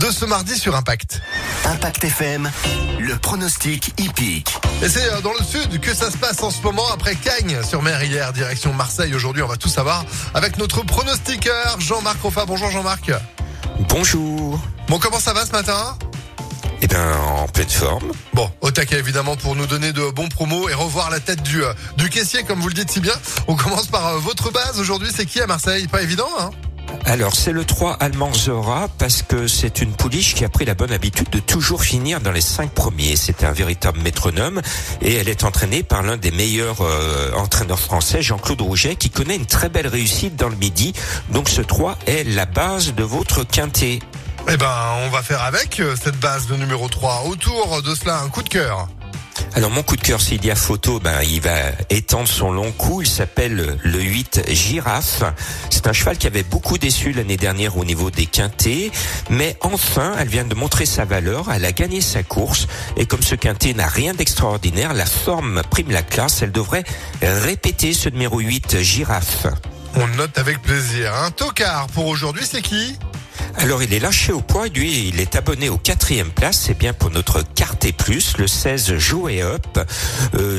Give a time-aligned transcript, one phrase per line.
[0.00, 1.20] de ce mardi sur Impact.
[1.66, 2.50] Impact FM,
[2.98, 4.56] le pronostic hippique.
[4.82, 7.58] Et c'est euh, dans le sud que ça se passe en ce moment après Cagnes
[7.62, 9.14] sur mer hier, direction Marseille.
[9.14, 12.46] Aujourd'hui, on va tout savoir avec notre pronostiqueur Jean-Marc Roffa.
[12.46, 13.12] Bonjour Jean-Marc.
[13.90, 14.58] Bonjour.
[14.88, 15.98] Bon, comment ça va ce matin?
[16.80, 18.12] Eh bien, en pleine forme.
[18.32, 21.62] Bon, au taquet évidemment pour nous donner de bons promos et revoir la tête du,
[21.62, 23.14] euh, du caissier comme vous le dites si bien.
[23.48, 25.88] On commence par euh, votre base aujourd'hui, c'est qui à Marseille?
[25.88, 26.50] Pas évident hein?
[27.04, 30.74] Alors, c'est le 3 allemand Zora parce que c'est une pouliche qui a pris la
[30.74, 33.16] bonne habitude de toujours finir dans les cinq premiers.
[33.16, 34.60] C'est un véritable métronome
[35.02, 39.36] et elle est entraînée par l'un des meilleurs euh, entraîneurs français, Jean-Claude Rouget, qui connaît
[39.36, 40.92] une très belle réussite dans le midi.
[41.30, 44.00] Donc ce 3 est la base de votre quintet.
[44.48, 47.24] Eh ben, on va faire avec euh, cette base de numéro 3.
[47.26, 48.88] Autour de cela, un coup de cœur.
[49.54, 51.56] Alors mon coup de cœur, s'il y a photo, ben il va
[51.90, 53.02] étendre son long cou.
[53.02, 55.24] Il s'appelle le 8 Girafe.
[55.70, 58.92] C'est un cheval qui avait beaucoup déçu l'année dernière au niveau des quintés,
[59.28, 61.50] mais enfin, elle vient de montrer sa valeur.
[61.52, 65.90] Elle a gagné sa course et comme ce quintet n'a rien d'extraordinaire, la forme prime
[65.90, 66.42] la classe.
[66.42, 66.84] Elle devrait
[67.20, 69.46] répéter ce numéro 8 Girafe.
[69.96, 71.12] On note avec plaisir.
[71.14, 72.96] Un tocard pour aujourd'hui, c'est qui?
[73.56, 76.92] Alors il est lâché au poids, lui il est abonné au quatrième place, c'est bien
[76.92, 79.78] pour notre Carté Plus, le 16 Jouet Up,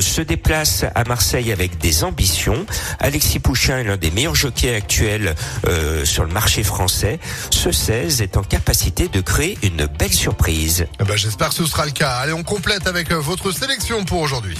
[0.00, 2.66] se déplace à Marseille avec des ambitions.
[2.98, 5.34] Alexis Pouchin est l'un des meilleurs jockeys actuels
[5.66, 7.18] euh, sur le marché français.
[7.50, 10.86] Ce 16 est en capacité de créer une belle surprise.
[11.00, 12.10] Eh ben, J'espère que ce sera le cas.
[12.16, 14.58] Allez, on complète avec euh, votre sélection pour aujourd'hui.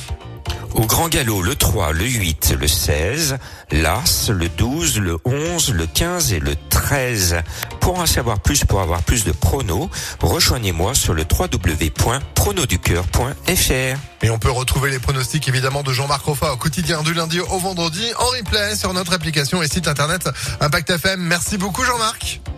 [0.74, 3.36] Au grand galop, le 3, le 8, le 16,
[3.70, 7.42] l'As, le 12, le 11, le 15 et le 13.
[7.80, 9.90] Pour en savoir plus, pour avoir plus de pronos,
[10.20, 13.98] rejoignez-moi sur le www.pronoducœur.fr.
[14.22, 17.58] Et on peut retrouver les pronostics évidemment de Jean-Marc Roffa au quotidien du lundi au
[17.58, 20.28] vendredi en replay sur notre application et site internet
[20.60, 21.20] Impact FM.
[21.20, 22.42] Merci beaucoup Jean-Marc.